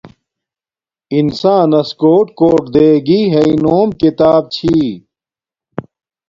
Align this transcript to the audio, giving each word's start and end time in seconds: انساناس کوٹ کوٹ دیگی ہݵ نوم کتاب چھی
انساناس 1.17 1.89
کوٹ 2.01 2.27
کوٹ 2.39 2.61
دیگی 2.73 3.21
ہݵ 3.33 3.49
نوم 3.63 3.89
کتاب 4.01 4.43
چھی 4.55 4.77